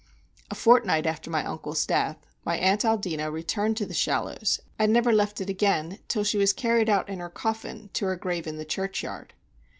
A 0.49 0.55
fortnight 0.55 1.05
after 1.05 1.29
my 1.29 1.45
uncle's 1.45 1.85
death, 1.85 2.25
my 2.43 2.57
aunt 2.57 2.81
Aldina 2.83 3.31
returned 3.31 3.77
to 3.77 3.85
The 3.85 3.93
Shallows, 3.93 4.59
and 4.79 4.91
never 4.91 5.13
left 5.13 5.39
it 5.41 5.47
again 5.51 5.99
till 6.07 6.23
she 6.23 6.39
was 6.39 6.53
carried 6.53 6.89
out 6.89 7.07
in 7.07 7.19
her 7.19 7.29
coffin 7.29 7.91
to 7.93 8.05
her 8.07 8.15
grave 8.15 8.47
in 8.47 8.57
the 8.57 8.65
churchyard. 8.65 9.35